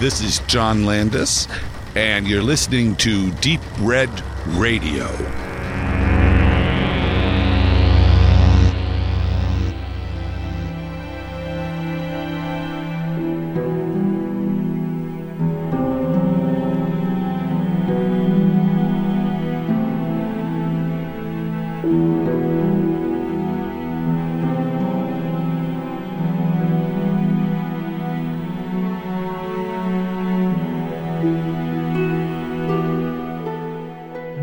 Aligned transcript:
This 0.00 0.22
is 0.22 0.38
John 0.46 0.86
Landis, 0.86 1.46
and 1.94 2.26
you're 2.26 2.42
listening 2.42 2.96
to 2.96 3.30
Deep 3.32 3.60
Red 3.80 4.08
Radio. 4.46 5.49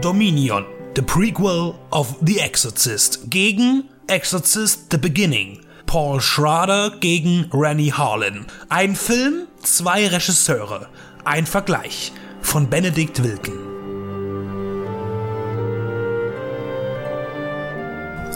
Dominion, 0.08 0.64
the 0.96 1.02
prequel 1.02 1.76
of 1.92 2.16
The 2.22 2.40
Exorcist, 2.40 3.30
gegen 3.30 3.90
Exorcist 4.08 4.90
The 4.90 4.98
Beginning. 4.98 5.66
Paul 5.86 6.22
Schrader 6.22 6.92
gegen 7.02 7.50
Rennie 7.52 7.92
Harlan. 7.92 8.46
Ein 8.70 8.96
Film, 8.96 9.50
zwei 9.62 10.08
Regisseure. 10.08 10.88
Ein 11.26 11.46
Vergleich 11.46 12.14
von 12.40 12.70
Benedikt 12.70 13.22
Wilken. 13.22 13.60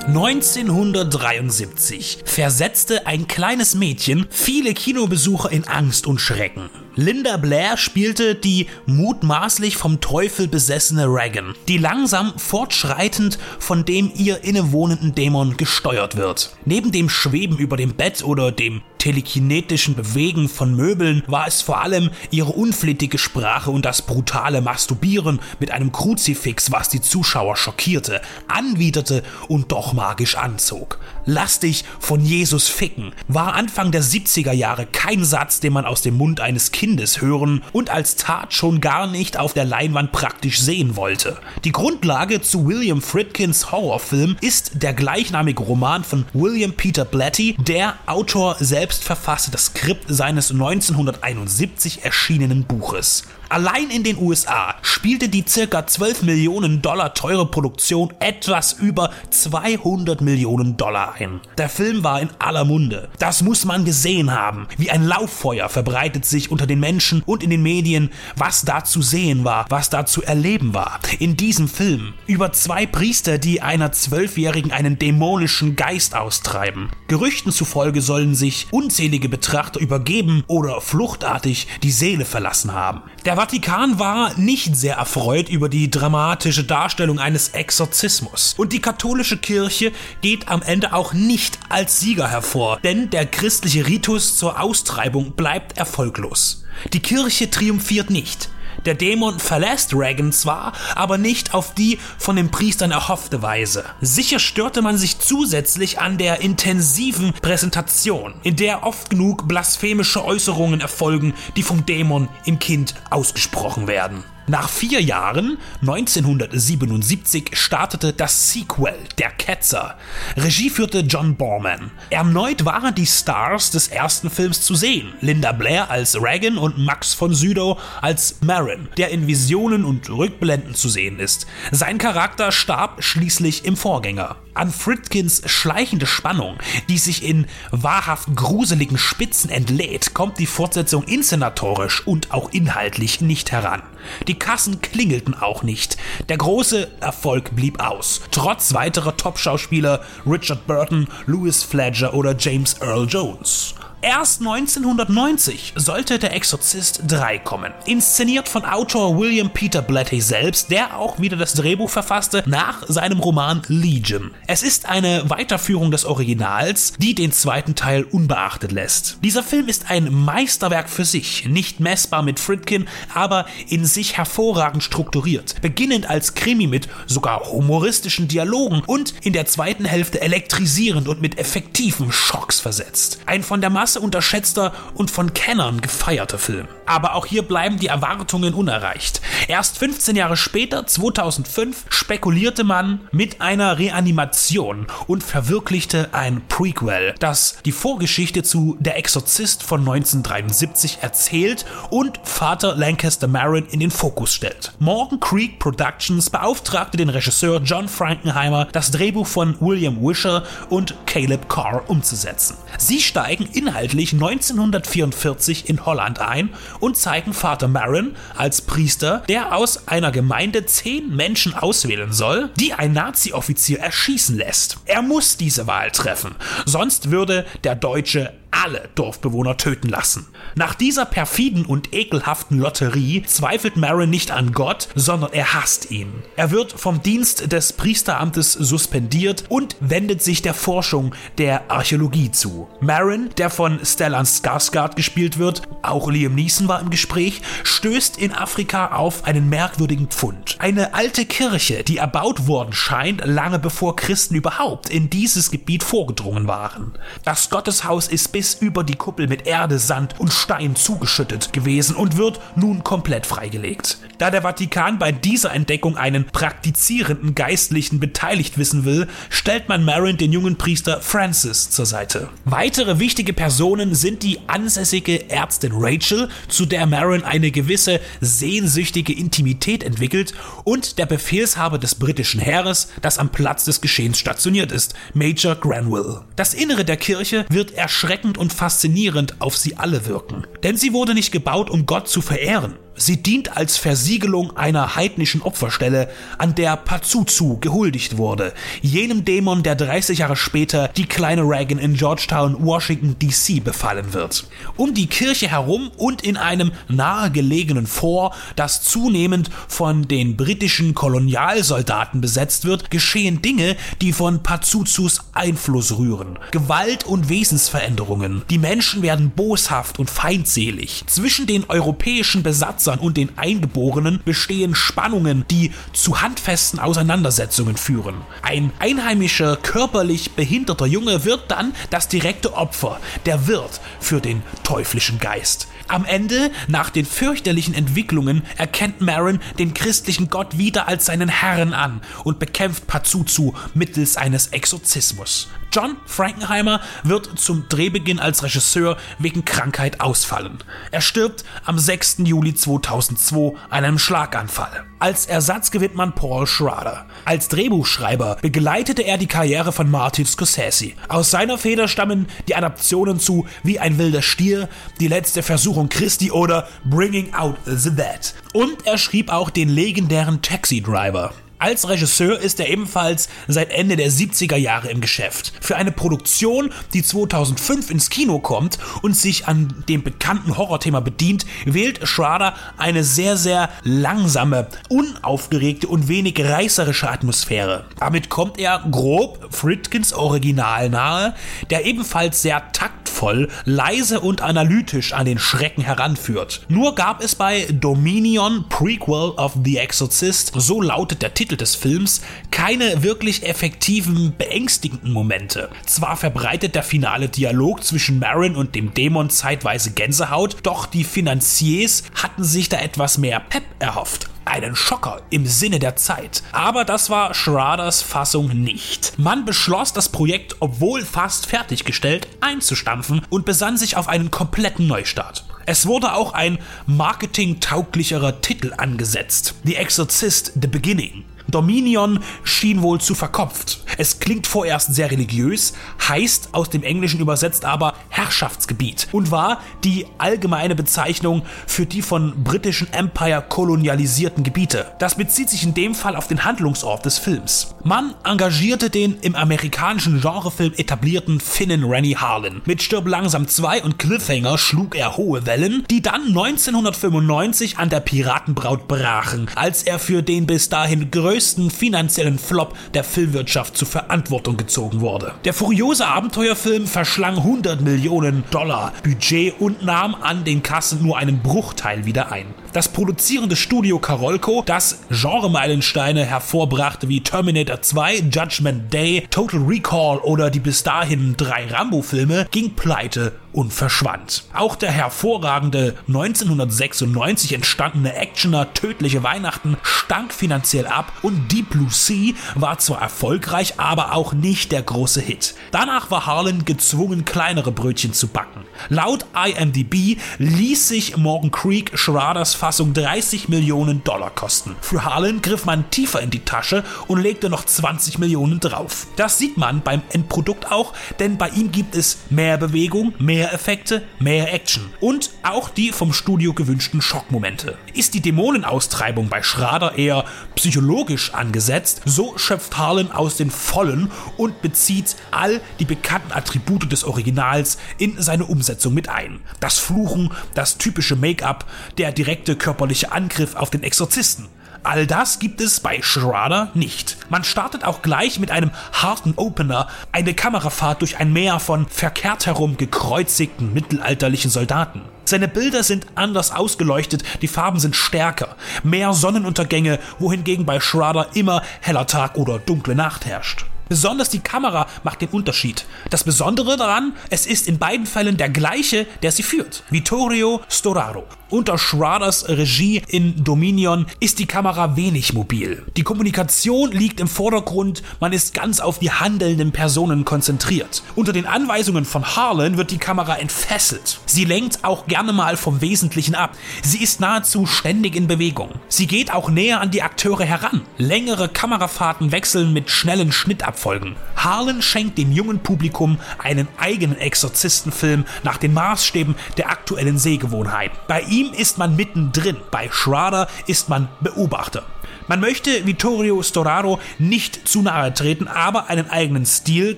1973 0.07 2.23
versetzte 2.25 3.07
ein 3.07 3.29
kleines 3.29 3.75
Mädchen 3.75 4.27
viele 4.29 4.73
Kinobesucher 4.73 5.49
in 5.49 5.65
Angst 5.69 6.05
und 6.05 6.19
Schrecken. 6.19 6.69
Linda 7.01 7.37
Blair 7.37 7.77
spielte 7.77 8.35
die 8.35 8.67
mutmaßlich 8.85 9.75
vom 9.75 10.01
Teufel 10.01 10.47
besessene 10.47 11.07
Reagan, 11.07 11.55
die 11.67 11.79
langsam 11.79 12.33
fortschreitend 12.37 13.39
von 13.57 13.85
dem 13.85 14.11
ihr 14.15 14.43
innewohnenden 14.43 15.15
Dämon 15.15 15.57
gesteuert 15.57 16.15
wird. 16.15 16.55
Neben 16.63 16.91
dem 16.91 17.09
Schweben 17.09 17.57
über 17.57 17.75
dem 17.75 17.95
Bett 17.95 18.23
oder 18.23 18.51
dem 18.51 18.83
telekinetischen 18.99 19.95
Bewegen 19.95 20.47
von 20.47 20.75
Möbeln 20.75 21.23
war 21.25 21.47
es 21.47 21.63
vor 21.63 21.81
allem 21.81 22.11
ihre 22.29 22.51
unflätige 22.51 23.17
Sprache 23.17 23.71
und 23.71 23.83
das 23.83 24.03
brutale 24.03 24.61
Masturbieren 24.61 25.39
mit 25.59 25.71
einem 25.71 25.91
Kruzifix, 25.91 26.71
was 26.71 26.89
die 26.89 27.01
Zuschauer 27.01 27.57
schockierte, 27.57 28.21
anwiderte 28.47 29.23
und 29.47 29.71
doch 29.71 29.93
magisch 29.93 30.35
anzog. 30.35 30.99
Lass 31.25 31.59
dich 31.59 31.85
von 31.99 32.21
Jesus 32.21 32.67
ficken 32.67 33.13
war 33.27 33.53
Anfang 33.53 33.91
der 33.91 34.03
70er 34.03 34.51
Jahre 34.51 34.85
kein 34.85 35.23
Satz, 35.23 35.59
den 35.59 35.73
man 35.73 35.85
aus 35.85 36.01
dem 36.01 36.17
Mund 36.17 36.39
eines 36.41 36.71
Kindes 36.71 37.21
hören 37.21 37.63
und 37.71 37.89
als 37.89 38.15
Tat 38.15 38.53
schon 38.53 38.81
gar 38.81 39.07
nicht 39.07 39.37
auf 39.37 39.53
der 39.53 39.65
Leinwand 39.65 40.11
praktisch 40.11 40.59
sehen 40.59 40.95
wollte. 40.95 41.37
Die 41.63 41.71
Grundlage 41.71 42.41
zu 42.41 42.67
William 42.67 43.01
Friedkins 43.01 43.71
Horrorfilm 43.71 44.37
ist 44.41 44.83
der 44.83 44.93
gleichnamige 44.93 45.63
Roman 45.63 46.03
von 46.03 46.25
William 46.33 46.73
Peter 46.73 47.05
Blatty, 47.05 47.55
der 47.59 47.95
Autor 48.05 48.57
selbst 48.59 49.03
verfasste 49.03 49.51
das 49.51 49.67
Skript 49.67 50.05
seines 50.07 50.51
1971 50.51 52.03
erschienenen 52.03 52.63
Buches. 52.63 53.23
Allein 53.51 53.89
in 53.89 54.03
den 54.03 54.17
USA 54.17 54.75
spielte 54.81 55.27
die 55.27 55.43
circa 55.45 55.85
12 55.85 56.23
Millionen 56.23 56.81
Dollar 56.81 57.13
teure 57.13 57.45
Produktion 57.45 58.13
etwas 58.21 58.71
über 58.71 59.11
200 59.29 60.21
Millionen 60.21 60.77
Dollar 60.77 61.15
ein. 61.19 61.41
Der 61.57 61.67
Film 61.67 62.01
war 62.01 62.21
in 62.21 62.29
aller 62.39 62.63
Munde. 62.63 63.09
Das 63.19 63.41
muss 63.41 63.65
man 63.65 63.83
gesehen 63.83 64.31
haben. 64.31 64.69
Wie 64.77 64.89
ein 64.89 65.03
Lauffeuer 65.03 65.67
verbreitet 65.67 66.23
sich 66.23 66.49
unter 66.49 66.65
den 66.65 66.79
Menschen 66.79 67.23
und 67.25 67.43
in 67.43 67.49
den 67.49 67.61
Medien, 67.61 68.11
was 68.37 68.61
da 68.61 68.85
zu 68.85 69.01
sehen 69.01 69.43
war, 69.43 69.65
was 69.67 69.89
da 69.89 70.05
zu 70.05 70.23
erleben 70.23 70.73
war. 70.73 71.01
In 71.19 71.35
diesem 71.35 71.67
Film 71.67 72.13
über 72.27 72.53
zwei 72.53 72.85
Priester, 72.85 73.37
die 73.37 73.61
einer 73.61 73.91
Zwölfjährigen 73.91 74.71
einen 74.71 74.97
dämonischen 74.97 75.75
Geist 75.75 76.15
austreiben. 76.15 76.89
Gerüchten 77.09 77.51
zufolge 77.51 78.01
sollen 78.01 78.33
sich 78.33 78.67
unzählige 78.71 79.27
Betrachter 79.27 79.81
übergeben 79.81 80.45
oder 80.47 80.79
fluchtartig 80.79 81.67
die 81.83 81.91
Seele 81.91 82.23
verlassen 82.23 82.71
haben. 82.71 83.01
Der 83.25 83.40
Vatikan 83.41 83.97
war 83.97 84.37
nicht 84.37 84.75
sehr 84.75 84.97
erfreut 84.97 85.49
über 85.49 85.67
die 85.67 85.89
dramatische 85.89 86.63
Darstellung 86.63 87.17
eines 87.17 87.49
Exorzismus. 87.49 88.53
Und 88.55 88.71
die 88.71 88.81
katholische 88.81 89.35
Kirche 89.35 89.93
geht 90.21 90.47
am 90.47 90.61
Ende 90.61 90.93
auch 90.93 91.13
nicht 91.13 91.57
als 91.67 91.99
Sieger 91.99 92.27
hervor, 92.27 92.79
denn 92.83 93.09
der 93.09 93.25
christliche 93.25 93.87
Ritus 93.87 94.37
zur 94.37 94.61
Austreibung 94.61 95.31
bleibt 95.31 95.75
erfolglos. 95.75 96.65
Die 96.93 96.99
Kirche 96.99 97.49
triumphiert 97.49 98.11
nicht. 98.11 98.49
Der 98.85 98.95
Dämon 98.95 99.39
verlässt 99.39 99.93
Reagan 99.93 100.31
zwar, 100.31 100.73
aber 100.95 101.17
nicht 101.17 101.53
auf 101.53 101.73
die 101.73 101.99
von 102.17 102.35
den 102.35 102.51
Priestern 102.51 102.91
erhoffte 102.91 103.41
Weise. 103.41 103.85
Sicher 104.01 104.39
störte 104.39 104.81
man 104.81 104.97
sich 104.97 105.19
zusätzlich 105.19 105.99
an 105.99 106.17
der 106.17 106.41
intensiven 106.41 107.33
Präsentation, 107.33 108.33
in 108.43 108.55
der 108.55 108.83
oft 108.83 109.09
genug 109.09 109.47
blasphemische 109.47 110.23
Äußerungen 110.23 110.81
erfolgen, 110.81 111.33
die 111.55 111.63
vom 111.63 111.85
Dämon 111.85 112.27
im 112.45 112.59
Kind 112.59 112.95
ausgesprochen 113.09 113.87
werden. 113.87 114.23
Nach 114.47 114.69
vier 114.69 115.01
Jahren, 115.01 115.59
1977, 115.81 117.51
startete 117.53 118.11
das 118.11 118.51
Sequel, 118.51 118.95
Der 119.19 119.29
Ketzer. 119.29 119.97
Regie 120.35 120.71
führte 120.71 121.01
John 121.01 121.35
Borman. 121.35 121.91
Erneut 122.09 122.65
waren 122.65 122.95
die 122.95 123.05
Stars 123.05 123.69
des 123.69 123.87
ersten 123.87 124.31
Films 124.31 124.61
zu 124.61 124.73
sehen. 124.73 125.13
Linda 125.21 125.51
Blair 125.51 125.91
als 125.91 126.19
Reagan 126.19 126.57
und 126.57 126.79
Max 126.79 127.13
von 127.13 127.35
Sydow 127.35 127.79
als 128.01 128.37
Marin, 128.41 128.89
der 128.97 129.09
in 129.09 129.27
Visionen 129.27 129.85
und 129.85 130.09
Rückblenden 130.09 130.73
zu 130.73 130.89
sehen 130.89 131.19
ist. 131.19 131.45
Sein 131.71 131.99
Charakter 131.99 132.51
starb 132.51 133.03
schließlich 133.03 133.63
im 133.65 133.77
Vorgänger. 133.77 134.37
An 134.53 134.71
Fritkins 134.71 135.41
schleichende 135.45 136.05
Spannung, 136.05 136.57
die 136.89 136.97
sich 136.97 137.23
in 137.23 137.47
wahrhaft 137.71 138.35
gruseligen 138.35 138.97
Spitzen 138.97 139.49
entlädt, 139.49 140.13
kommt 140.13 140.39
die 140.39 140.45
Fortsetzung 140.45 141.03
inszenatorisch 141.03 142.05
und 142.05 142.31
auch 142.31 142.51
inhaltlich 142.51 143.21
nicht 143.21 143.51
heran. 143.51 143.81
Die 144.27 144.37
Kassen 144.37 144.81
klingelten 144.81 145.33
auch 145.33 145.63
nicht. 145.63 145.97
Der 146.27 146.37
große 146.37 146.89
Erfolg 146.99 147.55
blieb 147.55 147.79
aus. 147.79 148.21
Trotz 148.31 148.73
weiterer 148.73 149.15
Top-Schauspieler 149.15 150.01
Richard 150.25 150.67
Burton, 150.67 151.07
Louis 151.25 151.63
Fledger 151.63 152.13
oder 152.13 152.35
James 152.37 152.75
Earl 152.81 153.07
Jones. 153.07 153.75
Erst 154.03 154.41
1990 154.41 155.73
sollte 155.75 156.17
Der 156.17 156.33
Exorzist 156.33 157.03
3 157.05 157.37
kommen. 157.37 157.71
Inszeniert 157.85 158.49
von 158.49 158.65
Autor 158.65 159.19
William 159.19 159.51
Peter 159.51 159.83
Blatty 159.83 160.21
selbst, 160.21 160.71
der 160.71 160.97
auch 160.97 161.19
wieder 161.19 161.37
das 161.37 161.53
Drehbuch 161.53 161.91
verfasste 161.91 162.41
nach 162.47 162.81
seinem 162.87 163.19
Roman 163.19 163.61
Legion. 163.67 164.31
Es 164.47 164.63
ist 164.63 164.87
eine 164.87 165.29
Weiterführung 165.29 165.91
des 165.91 166.05
Originals, 166.05 166.93
die 166.97 167.13
den 167.13 167.31
zweiten 167.31 167.75
Teil 167.75 168.01
unbeachtet 168.03 168.71
lässt. 168.71 169.19
Dieser 169.23 169.43
Film 169.43 169.67
ist 169.67 169.91
ein 169.91 170.11
Meisterwerk 170.11 170.89
für 170.89 171.05
sich, 171.05 171.45
nicht 171.45 171.79
messbar 171.79 172.23
mit 172.23 172.39
Fritkin, 172.39 172.87
aber 173.13 173.45
in 173.67 173.85
sich 173.85 174.17
hervorragend 174.17 174.81
strukturiert. 174.81 175.61
Beginnend 175.61 176.09
als 176.09 176.33
Krimi 176.33 176.65
mit 176.65 176.89
sogar 177.05 177.51
humoristischen 177.51 178.27
Dialogen 178.27 178.81
und 178.87 179.13
in 179.21 179.33
der 179.33 179.45
zweiten 179.45 179.85
Hälfte 179.85 180.21
elektrisierend 180.21 181.07
und 181.07 181.21
mit 181.21 181.37
effektiven 181.37 182.11
Schocks 182.11 182.59
versetzt. 182.59 183.19
Ein 183.27 183.43
von 183.43 183.61
der 183.61 183.69
Masse 183.69 183.90
unterschätzter 183.99 184.73
und 184.93 185.11
von 185.11 185.33
Kennern 185.33 185.81
gefeierter 185.81 186.39
Film. 186.39 186.67
Aber 186.85 187.15
auch 187.15 187.25
hier 187.25 187.43
bleiben 187.43 187.77
die 187.77 187.87
Erwartungen 187.87 188.53
unerreicht. 188.53 189.21
Erst 189.47 189.79
15 189.79 190.15
Jahre 190.15 190.37
später, 190.37 190.85
2005, 190.85 191.85
spekulierte 191.89 192.63
man 192.63 193.01
mit 193.11 193.41
einer 193.41 193.79
Reanimation 193.79 194.87
und 195.07 195.23
verwirklichte 195.23 196.09
ein 196.13 196.47
Prequel, 196.47 197.15
das 197.19 197.57
die 197.65 197.71
Vorgeschichte 197.71 198.43
zu 198.43 198.77
Der 198.79 198.97
Exorzist 198.97 199.63
von 199.63 199.81
1973 199.81 200.99
erzählt 201.01 201.65
und 201.89 202.19
Vater 202.23 202.75
Lancaster 202.75 203.27
Marin 203.27 203.65
in 203.71 203.79
den 203.79 203.91
Fokus 203.91 204.33
stellt. 204.33 204.73
Morgan 204.79 205.19
Creek 205.19 205.59
Productions 205.59 206.29
beauftragte 206.29 206.97
den 206.97 207.09
Regisseur 207.09 207.61
John 207.61 207.87
Frankenheimer, 207.87 208.67
das 208.71 208.91
Drehbuch 208.91 209.27
von 209.27 209.55
William 209.59 210.01
Wisher 210.01 210.43
und 210.69 210.95
Caleb 211.05 211.49
Carr 211.49 211.89
umzusetzen. 211.89 212.57
Sie 212.77 213.01
steigen 213.01 213.47
inhaltlich 213.51 214.13
1944 214.13 215.67
in 215.69 215.85
Holland 215.85 216.19
ein 216.19 216.49
und 216.79 216.95
zeigen 216.97 217.33
Vater 217.33 217.67
Marin 217.67 218.15
als 218.37 218.61
Priester, 218.61 219.23
der 219.31 219.55
aus 219.55 219.87
einer 219.87 220.11
Gemeinde 220.11 220.65
zehn 220.65 221.15
Menschen 221.15 221.53
auswählen 221.53 222.11
soll, 222.11 222.49
die 222.57 222.73
ein 222.73 222.91
Nazi-Offizier 222.91 223.79
erschießen 223.79 224.35
lässt. 224.35 224.79
Er 224.83 225.01
muss 225.01 225.37
diese 225.37 225.67
Wahl 225.67 225.89
treffen, 225.91 226.35
sonst 226.65 227.11
würde 227.11 227.45
der 227.63 227.75
Deutsche 227.75 228.33
alle 228.63 228.89
Dorfbewohner 228.95 229.57
töten 229.57 229.89
lassen. 229.89 230.27
Nach 230.55 230.75
dieser 230.75 231.05
perfiden 231.05 231.65
und 231.65 231.93
ekelhaften 231.93 232.59
Lotterie 232.59 233.23
zweifelt 233.23 233.75
Marin 233.75 234.09
nicht 234.09 234.31
an 234.31 234.51
Gott, 234.51 234.87
sondern 234.95 235.33
er 235.33 235.53
hasst 235.53 235.89
ihn. 235.89 236.11
Er 236.35 236.51
wird 236.51 236.71
vom 236.73 237.01
Dienst 237.01 237.51
des 237.51 237.73
Priesteramtes 237.73 238.53
suspendiert 238.53 239.45
und 239.49 239.75
wendet 239.79 240.21
sich 240.21 240.41
der 240.41 240.53
Forschung 240.53 241.15
der 241.37 241.71
Archäologie 241.71 242.31
zu. 242.31 242.67
Marin, 242.81 243.29
der 243.37 243.49
von 243.49 243.79
Stellan 243.83 244.25
Skarsgård 244.25 244.95
gespielt 244.95 245.39
wird, 245.39 245.63
auch 245.81 246.09
Liam 246.09 246.35
Neeson 246.35 246.67
war 246.67 246.81
im 246.81 246.89
Gespräch, 246.89 247.41
stößt 247.63 248.17
in 248.17 248.31
Afrika 248.33 248.91
auf 248.91 249.25
einen 249.25 249.49
merkwürdigen 249.49 250.07
Pfund. 250.07 250.57
Eine 250.59 250.93
alte 250.93 251.25
Kirche, 251.25 251.83
die 251.83 251.97
erbaut 251.97 252.47
worden 252.47 252.73
scheint, 252.73 253.25
lange 253.25 253.57
bevor 253.57 253.95
Christen 253.95 254.35
überhaupt 254.35 254.89
in 254.89 255.09
dieses 255.09 255.49
Gebiet 255.49 255.83
vorgedrungen 255.83 256.47
waren. 256.47 256.93
Das 257.23 257.49
Gotteshaus 257.49 258.07
ist 258.07 258.31
bis 258.31 258.50
über 258.55 258.83
die 258.83 258.95
Kuppel 258.95 259.27
mit 259.27 259.47
Erde, 259.47 259.79
Sand 259.79 260.19
und 260.19 260.33
Stein 260.33 260.75
zugeschüttet 260.75 261.53
gewesen 261.53 261.95
und 261.95 262.17
wird 262.17 262.39
nun 262.55 262.83
komplett 262.83 263.25
freigelegt. 263.25 263.97
Da 264.17 264.29
der 264.29 264.41
Vatikan 264.43 264.99
bei 264.99 265.11
dieser 265.11 265.53
Entdeckung 265.53 265.97
einen 265.97 266.25
praktizierenden 266.25 267.35
Geistlichen 267.35 267.99
beteiligt 267.99 268.57
wissen 268.57 268.85
will, 268.85 269.07
stellt 269.29 269.69
man 269.69 269.83
Marin 269.83 270.17
den 270.17 270.31
jungen 270.31 270.57
Priester 270.57 271.01
Francis 271.01 271.69
zur 271.69 271.85
Seite. 271.85 272.29
Weitere 272.45 272.99
wichtige 272.99 273.33
Personen 273.33 273.95
sind 273.95 274.23
die 274.23 274.39
ansässige 274.47 275.29
Ärztin 275.29 275.71
Rachel, 275.75 276.29
zu 276.47 276.65
der 276.65 276.85
Marin 276.85 277.23
eine 277.23 277.51
gewisse 277.51 277.99
sehnsüchtige 278.19 279.13
Intimität 279.13 279.83
entwickelt, 279.83 280.33
und 280.63 280.97
der 280.97 281.05
Befehlshaber 281.05 281.77
des 281.77 281.95
britischen 281.95 282.39
Heeres, 282.39 282.89
das 283.01 283.17
am 283.17 283.29
Platz 283.29 283.65
des 283.65 283.81
Geschehens 283.81 284.19
stationiert 284.19 284.71
ist, 284.71 284.93
Major 285.13 285.55
Granville. 285.55 286.21
Das 286.35 286.53
Innere 286.53 286.85
der 286.85 286.97
Kirche 286.97 287.45
wird 287.49 287.71
erschreckend 287.71 288.37
und 288.41 288.51
faszinierend 288.51 289.39
auf 289.39 289.55
sie 289.55 289.77
alle 289.77 290.07
wirken. 290.07 290.47
Denn 290.63 290.75
sie 290.75 290.93
wurde 290.93 291.13
nicht 291.13 291.31
gebaut, 291.31 291.69
um 291.69 291.85
Gott 291.85 292.07
zu 292.07 292.21
verehren. 292.21 292.73
Sie 292.95 293.23
dient 293.23 293.57
als 293.57 293.77
Versiegelung 293.77 294.55
einer 294.57 294.95
heidnischen 294.95 295.41
Opferstelle, 295.41 296.09
an 296.37 296.55
der 296.55 296.75
Pazuzu 296.75 297.57
gehuldigt 297.59 298.17
wurde, 298.17 298.53
jenem 298.81 299.25
Dämon, 299.25 299.63
der 299.63 299.75
30 299.75 300.19
Jahre 300.19 300.35
später 300.35 300.89
die 300.89 301.05
kleine 301.05 301.43
Reagan 301.43 301.79
in 301.79 301.95
Georgetown, 301.95 302.57
Washington 302.59 303.15
DC 303.17 303.63
befallen 303.63 304.13
wird. 304.13 304.45
Um 304.75 304.93
die 304.93 305.07
Kirche 305.07 305.49
herum 305.49 305.89
und 305.97 306.21
in 306.21 306.37
einem 306.37 306.73
nahegelegenen 306.89 307.87
Fort, 307.87 308.35
das 308.55 308.83
zunehmend 308.83 309.49
von 309.67 310.07
den 310.07 310.35
britischen 310.35 310.93
Kolonialsoldaten 310.93 312.21
besetzt 312.21 312.65
wird, 312.65 312.91
geschehen 312.91 313.41
Dinge, 313.41 313.77
die 314.01 314.13
von 314.13 314.43
Pazuzus 314.43 315.21
Einfluss 315.33 315.97
rühren. 315.97 316.37
Gewalt 316.51 317.05
und 317.05 317.29
Wesensveränderungen. 317.29 318.43
Die 318.49 318.57
Menschen 318.57 319.01
werden 319.01 319.31
boshaft 319.31 319.97
und 319.97 320.09
feindselig. 320.09 321.03
Zwischen 321.07 321.47
den 321.47 321.69
europäischen 321.69 322.43
Besatzern 322.81 322.99
und 322.99 323.17
den 323.17 323.37
Eingeborenen 323.37 324.21
bestehen 324.25 324.73
Spannungen, 324.73 325.45
die 325.51 325.71
zu 325.93 326.21
handfesten 326.21 326.79
Auseinandersetzungen 326.79 327.77
führen. 327.77 328.15
Ein 328.41 328.71
einheimischer, 328.79 329.55
körperlich 329.57 330.31
behinderter 330.31 330.87
Junge 330.87 331.23
wird 331.23 331.51
dann 331.51 331.73
das 331.91 332.07
direkte 332.07 332.55
Opfer, 332.55 332.99
der 333.27 333.47
Wirt 333.47 333.81
für 333.99 334.19
den 334.19 334.41
teuflischen 334.63 335.19
Geist. 335.19 335.67
Am 335.87 336.05
Ende, 336.05 336.51
nach 336.67 336.89
den 336.89 337.05
fürchterlichen 337.05 337.73
Entwicklungen, 337.75 338.43
erkennt 338.57 339.01
Marin 339.01 339.39
den 339.59 339.73
christlichen 339.73 340.29
Gott 340.29 340.57
wieder 340.57 340.87
als 340.87 341.05
seinen 341.05 341.29
Herrn 341.29 341.73
an 341.73 342.01
und 342.23 342.39
bekämpft 342.39 342.87
Pazuzu 342.87 343.53
mittels 343.73 344.17
eines 344.17 344.47
Exorzismus. 344.47 345.49
John 345.73 345.95
Frankenheimer 346.05 346.81
wird 347.03 347.39
zum 347.39 347.69
Drehbeginn 347.69 348.19
als 348.19 348.43
Regisseur 348.43 348.97
wegen 349.19 349.45
Krankheit 349.45 350.01
ausfallen. 350.01 350.57
Er 350.91 350.99
stirbt 350.99 351.45
am 351.63 351.79
6. 351.79 352.17
Juli 352.25 352.55
2002 352.79 353.57
an 353.69 353.83
einem 353.83 353.99
Schlaganfall. 353.99 354.85
Als 354.99 355.25
Ersatz 355.25 355.71
gewinnt 355.71 355.95
man 355.95 356.13
Paul 356.13 356.45
Schrader. 356.45 357.07
Als 357.25 357.47
Drehbuchschreiber 357.47 358.37
begleitete 358.41 359.01
er 359.01 359.17
die 359.17 359.27
Karriere 359.27 359.71
von 359.71 359.89
Martin 359.89 360.25
Scorsese. 360.25 360.91
Aus 361.07 361.31
seiner 361.31 361.57
Feder 361.57 361.87
stammen 361.87 362.27
die 362.47 362.55
Adaptionen 362.55 363.19
zu 363.19 363.47
Wie 363.63 363.79
ein 363.79 363.97
wilder 363.97 364.21
Stier, 364.21 364.69
Die 364.99 365.07
letzte 365.07 365.41
Versuchung 365.43 365.89
Christi 365.89 366.31
oder 366.31 366.67
Bringing 366.85 367.33
Out 367.33 367.57
the 367.65 367.89
Dead. 367.89 368.35
Und 368.53 368.85
er 368.85 368.97
schrieb 368.97 369.31
auch 369.31 369.49
den 369.49 369.69
legendären 369.69 370.41
Taxi 370.41 370.81
Driver. 370.81 371.33
Als 371.61 371.87
Regisseur 371.87 372.39
ist 372.39 372.59
er 372.59 372.69
ebenfalls 372.69 373.29
seit 373.47 373.69
Ende 373.69 373.95
der 373.95 374.09
70er 374.09 374.55
Jahre 374.55 374.89
im 374.89 374.99
Geschäft. 374.99 375.53
Für 375.61 375.75
eine 375.75 375.91
Produktion, 375.91 376.73
die 376.91 377.03
2005 377.03 377.91
ins 377.91 378.09
Kino 378.09 378.39
kommt 378.39 378.79
und 379.03 379.15
sich 379.15 379.47
an 379.47 379.83
dem 379.87 380.01
bekannten 380.01 380.57
Horrorthema 380.57 381.01
bedient, 381.01 381.45
wählt 381.65 382.07
Schrader 382.07 382.55
eine 382.77 383.03
sehr, 383.03 383.37
sehr 383.37 383.69
langsame, 383.83 384.69
unaufgeregte 384.89 385.87
und 385.87 386.07
wenig 386.07 386.43
reißerische 386.43 387.07
Atmosphäre. 387.11 387.85
Damit 387.99 388.29
kommt 388.29 388.57
er 388.57 388.83
grob 388.89 389.47
Fritkins 389.51 390.13
Original 390.13 390.89
nahe, 390.89 391.35
der 391.69 391.85
ebenfalls 391.85 392.41
sehr 392.41 392.71
taktvoll, 392.71 393.49
leise 393.65 394.19
und 394.19 394.41
analytisch 394.41 395.13
an 395.13 395.27
den 395.27 395.37
Schrecken 395.37 395.83
heranführt. 395.83 396.61
Nur 396.69 396.95
gab 396.95 397.23
es 397.23 397.35
bei 397.35 397.67
Dominion 397.71 398.65
Prequel 398.67 399.33
of 399.37 399.55
the 399.63 399.77
Exorcist, 399.77 400.53
so 400.55 400.81
lautet 400.81 401.21
der 401.21 401.35
Titel 401.35 401.50
Titel 401.51 401.57
des 401.57 401.75
Films 401.75 402.21
keine 402.49 403.03
wirklich 403.03 403.43
effektiven, 403.43 404.33
beängstigenden 404.37 405.11
Momente. 405.11 405.69
Zwar 405.85 406.15
verbreitet 406.15 406.75
der 406.75 406.83
finale 406.83 407.27
Dialog 407.27 407.83
zwischen 407.83 408.19
Marin 408.19 408.55
und 408.55 408.73
dem 408.75 408.93
Dämon 408.93 409.29
zeitweise 409.29 409.91
Gänsehaut, 409.91 410.57
doch 410.63 410.85
die 410.85 411.03
Finanziers 411.03 412.03
hatten 412.15 412.43
sich 412.43 412.69
da 412.69 412.79
etwas 412.79 413.17
mehr 413.17 413.39
Pep 413.39 413.63
erhofft 413.79 414.29
einen 414.43 414.75
Schocker 414.75 415.21
im 415.29 415.45
Sinne 415.45 415.77
der 415.77 415.95
Zeit. 415.95 416.41
Aber 416.51 416.83
das 416.83 417.11
war 417.11 417.35
Schraders 417.35 418.01
Fassung 418.01 418.47
nicht. 418.47 419.13
Man 419.17 419.45
beschloss, 419.45 419.93
das 419.93 420.09
Projekt, 420.09 420.55
obwohl 420.59 421.05
fast 421.05 421.45
fertiggestellt, 421.45 422.27
einzustampfen 422.41 423.21
und 423.29 423.45
besann 423.45 423.77
sich 423.77 423.97
auf 423.97 424.09
einen 424.09 424.31
kompletten 424.31 424.87
Neustart. 424.87 425.45
Es 425.65 425.85
wurde 425.85 426.13
auch 426.15 426.33
ein 426.33 426.57
marketingtauglicherer 426.87 428.41
Titel 428.41 428.73
angesetzt. 428.75 429.55
The 429.63 429.75
Exorcist 429.75 430.53
The 430.59 430.67
Beginning. 430.67 431.23
Dominion 431.51 432.19
schien 432.43 432.81
wohl 432.81 432.99
zu 432.99 433.15
verkopft. 433.15 433.83
Es 434.01 434.17
klingt 434.17 434.47
vorerst 434.47 434.95
sehr 434.95 435.11
religiös, 435.11 435.73
heißt 436.09 436.55
aus 436.55 436.71
dem 436.71 436.81
Englischen 436.81 437.19
übersetzt 437.19 437.65
aber 437.65 437.93
Herrschaftsgebiet 438.09 439.07
und 439.11 439.29
war 439.29 439.61
die 439.83 440.07
allgemeine 440.17 440.73
Bezeichnung 440.73 441.43
für 441.67 441.85
die 441.85 442.01
von 442.01 442.43
britischen 442.43 442.91
Empire 442.93 443.45
kolonialisierten 443.47 444.43
Gebiete. 444.43 444.87
Das 444.97 445.13
bezieht 445.13 445.51
sich 445.51 445.61
in 445.61 445.75
dem 445.75 445.93
Fall 445.93 446.15
auf 446.15 446.27
den 446.27 446.43
Handlungsort 446.43 447.05
des 447.05 447.19
Films. 447.19 447.75
Man 447.83 448.15
engagierte 448.23 448.89
den 448.89 449.19
im 449.21 449.35
amerikanischen 449.35 450.19
Genrefilm 450.19 450.73
etablierten 450.77 451.39
Finnen 451.39 451.83
Rennie 451.83 452.15
Harlan. 452.15 452.63
Mit 452.65 452.81
Stirb 452.81 453.07
langsam 453.07 453.47
2 453.47 453.83
und 453.83 453.99
Cliffhanger 453.99 454.57
schlug 454.57 454.95
er 454.95 455.15
hohe 455.15 455.45
Wellen, 455.45 455.83
die 455.91 456.01
dann 456.01 456.25
1995 456.29 457.77
an 457.77 457.91
der 457.91 457.99
Piratenbraut 457.99 458.87
brachen, 458.87 459.47
als 459.53 459.83
er 459.83 459.99
für 459.99 460.23
den 460.23 460.47
bis 460.47 460.69
dahin 460.69 461.11
größten 461.11 461.69
finanziellen 461.69 462.39
Flop 462.39 462.75
der 462.95 463.03
Filmwirtschaft 463.03 463.77
zur 463.77 463.90
Verantwortung 463.91 464.57
gezogen 464.57 465.01
wurde. 465.01 465.33
Der 465.45 465.53
furiose 465.53 466.07
Abenteuerfilm 466.07 466.87
verschlang 466.87 467.37
100 467.37 467.81
Millionen 467.81 468.43
Dollar 468.49 468.93
Budget 469.03 469.59
und 469.59 469.83
nahm 469.83 470.15
an 470.15 470.43
den 470.43 470.63
Kassen 470.63 471.03
nur 471.03 471.17
einen 471.17 471.41
Bruchteil 471.41 472.05
wieder 472.05 472.31
ein. 472.31 472.45
Das 472.73 472.87
produzierende 472.87 473.57
Studio 473.57 473.99
Karolko, 473.99 474.63
das 474.65 475.01
Genre-Meilensteine 475.09 476.23
hervorbrachte 476.23 477.09
wie 477.09 477.21
Terminator 477.21 477.81
2, 477.81 478.19
Judgment 478.31 478.93
Day, 478.93 479.27
Total 479.29 479.59
Recall 479.59 480.19
oder 480.19 480.49
die 480.49 480.61
bis 480.61 480.83
dahin 480.83 481.35
drei 481.35 481.67
Rambo-Filme, 481.67 482.47
ging 482.49 482.73
pleite 482.75 483.33
und 483.53 483.73
verschwand. 483.73 484.43
Auch 484.53 484.75
der 484.75 484.91
hervorragende 484.91 485.95
1996 486.07 487.53
entstandene 487.53 488.15
Actioner 488.15 488.73
Tödliche 488.73 489.23
Weihnachten 489.23 489.77
stank 489.83 490.33
finanziell 490.33 490.87
ab 490.87 491.11
und 491.21 491.51
Deep 491.51 491.69
Blue 491.69 491.89
Sea 491.89 492.33
war 492.55 492.77
zwar 492.79 493.01
erfolgreich, 493.01 493.75
aber 493.77 494.13
auch 494.13 494.33
nicht 494.33 494.71
der 494.71 494.81
große 494.81 495.21
Hit. 495.21 495.55
Danach 495.71 496.11
war 496.11 496.25
Harlan 496.25 496.65
gezwungen, 496.65 497.25
kleinere 497.25 497.71
Brötchen 497.71 498.13
zu 498.13 498.27
backen. 498.27 498.65
Laut 498.89 499.25
IMDb 499.35 500.17
ließ 500.37 500.87
sich 500.87 501.17
Morgan 501.17 501.51
Creek 501.51 501.91
Schraders 501.97 502.55
Fassung 502.55 502.93
30 502.93 503.49
Millionen 503.49 504.03
Dollar 504.03 504.31
kosten. 504.31 504.75
Für 504.81 505.05
Harlan 505.05 505.41
griff 505.41 505.65
man 505.65 505.89
tiefer 505.91 506.21
in 506.21 506.29
die 506.29 506.43
Tasche 506.43 506.83
und 507.07 507.21
legte 507.21 507.49
noch 507.49 507.65
20 507.65 508.19
Millionen 508.19 508.59
drauf. 508.59 509.07
Das 509.15 509.37
sieht 509.37 509.57
man 509.57 509.81
beim 509.81 510.01
Endprodukt 510.11 510.71
auch, 510.71 510.93
denn 511.19 511.37
bei 511.37 511.49
ihm 511.49 511.71
gibt 511.71 511.95
es 511.95 512.19
mehr 512.29 512.57
Bewegung, 512.57 513.13
mehr 513.19 513.40
mehr 513.41 513.53
Effekte, 513.53 514.03
mehr 514.19 514.53
Action 514.53 514.83
und 514.99 515.31
auch 515.41 515.69
die 515.69 515.91
vom 515.91 516.13
Studio 516.13 516.53
gewünschten 516.53 517.01
Schockmomente. 517.01 517.75
Ist 517.95 518.13
die 518.13 518.21
Dämonenaustreibung 518.21 519.29
bei 519.29 519.41
Schrader 519.41 519.97
eher 519.97 520.25
psychologisch 520.53 521.33
angesetzt, 521.33 522.03
so 522.05 522.37
schöpft 522.37 522.77
Harlan 522.77 523.11
aus 523.11 523.37
den 523.37 523.49
Vollen 523.49 524.11
und 524.37 524.61
bezieht 524.61 525.15
all 525.31 525.59
die 525.79 525.85
bekannten 525.85 526.33
Attribute 526.33 526.91
des 526.91 527.03
Originals 527.03 527.79
in 527.97 528.21
seine 528.21 528.45
Umsetzung 528.45 528.93
mit 528.93 529.09
ein. 529.09 529.39
Das 529.59 529.79
Fluchen, 529.79 530.31
das 530.53 530.77
typische 530.77 531.15
Make-up, 531.15 531.65
der 531.97 532.11
direkte 532.11 532.55
körperliche 532.55 533.11
Angriff 533.11 533.55
auf 533.55 533.71
den 533.71 533.81
Exorzisten. 533.81 534.49
All 534.83 535.05
das 535.05 535.37
gibt 535.37 535.61
es 535.61 535.79
bei 535.79 536.01
Schrader 536.01 536.71
nicht. 536.73 537.17
Man 537.29 537.43
startet 537.43 537.83
auch 537.83 538.01
gleich 538.01 538.39
mit 538.39 538.49
einem 538.49 538.71
harten 538.93 539.33
Opener, 539.35 539.87
eine 540.11 540.33
Kamerafahrt 540.33 541.01
durch 541.01 541.17
ein 541.17 541.31
Meer 541.31 541.59
von 541.59 541.85
verkehrt 541.87 542.47
herum 542.47 542.77
gekreuzigten 542.77 543.73
mittelalterlichen 543.73 544.49
Soldaten. 544.49 545.03
Seine 545.25 545.47
Bilder 545.47 545.83
sind 545.83 546.07
anders 546.15 546.51
ausgeleuchtet, 546.51 547.23
die 547.43 547.47
Farben 547.47 547.79
sind 547.79 547.95
stärker, 547.95 548.55
mehr 548.81 549.13
Sonnenuntergänge, 549.13 549.99
wohingegen 550.17 550.65
bei 550.65 550.79
Schrader 550.79 551.27
immer 551.35 551.61
heller 551.81 552.07
Tag 552.07 552.37
oder 552.37 552.57
dunkle 552.57 552.95
Nacht 552.95 553.27
herrscht. 553.27 553.65
Besonders 553.87 554.29
die 554.29 554.39
Kamera 554.39 554.87
macht 555.03 555.21
den 555.21 555.29
Unterschied. 555.29 555.85
Das 556.09 556.23
Besondere 556.23 556.75
daran, 556.77 557.13
es 557.29 557.45
ist 557.45 557.67
in 557.67 557.77
beiden 557.77 558.05
Fällen 558.07 558.37
der 558.37 558.49
gleiche, 558.49 559.05
der 559.21 559.31
sie 559.31 559.43
führt. 559.43 559.83
Vittorio 559.89 560.61
Storaro. 560.69 561.27
Unter 561.51 561.77
Schraders 561.77 562.47
Regie 562.47 563.01
in 563.09 563.43
Dominion 563.43 564.05
ist 564.21 564.39
die 564.39 564.45
Kamera 564.45 564.95
wenig 564.95 565.33
mobil. 565.33 565.83
Die 565.97 566.03
Kommunikation 566.03 566.93
liegt 566.93 567.19
im 567.19 567.27
Vordergrund, 567.27 568.03
man 568.21 568.31
ist 568.31 568.53
ganz 568.53 568.79
auf 568.79 568.99
die 568.99 569.11
handelnden 569.11 569.73
Personen 569.73 570.23
konzentriert. 570.23 571.03
Unter 571.13 571.33
den 571.33 571.45
Anweisungen 571.45 572.05
von 572.05 572.37
Harlan 572.37 572.77
wird 572.77 572.91
die 572.91 572.99
Kamera 572.99 573.35
entfesselt. 573.35 574.21
Sie 574.25 574.45
lenkt 574.45 574.85
auch 574.85 575.07
gerne 575.07 575.33
mal 575.33 575.57
vom 575.57 575.81
Wesentlichen 575.81 576.35
ab. 576.35 576.55
Sie 576.83 577.03
ist 577.03 577.19
nahezu 577.19 577.65
ständig 577.65 578.15
in 578.15 578.27
Bewegung. 578.27 578.69
Sie 578.87 579.05
geht 579.05 579.33
auch 579.33 579.49
näher 579.49 579.81
an 579.81 579.91
die 579.91 580.03
Akteure 580.03 580.45
heran. 580.45 580.83
Längere 580.97 581.49
Kamerafahrten 581.49 582.31
wechseln 582.31 582.71
mit 582.71 582.89
schnellen 582.89 583.33
Schnittabfolgen. 583.33 584.15
Harlan 584.37 584.81
schenkt 584.81 585.17
dem 585.17 585.33
jungen 585.33 585.59
Publikum 585.59 586.17
einen 586.37 586.69
eigenen 586.77 587.17
Exorzistenfilm 587.17 588.23
nach 588.43 588.55
den 588.55 588.73
Maßstäben 588.73 589.35
der 589.57 589.69
aktuellen 589.69 590.17
Sehgewohnheit. 590.17 590.91
Bei 591.09 591.21
ihm 591.23 591.40
ihm 591.41 591.53
ist 591.53 591.77
man 591.77 591.95
mittendrin, 591.95 592.57
bei 592.69 592.89
Schrader 592.91 593.47
ist 593.65 593.89
man 593.89 594.07
Beobachter. 594.21 594.83
Man 595.27 595.39
möchte 595.39 595.85
Vittorio 595.85 596.41
Storaro 596.43 596.99
nicht 597.17 597.67
zu 597.67 597.81
nahe 597.81 598.13
treten, 598.13 598.47
aber 598.47 598.89
einen 598.89 599.09
eigenen 599.09 599.45
Stil 599.45 599.97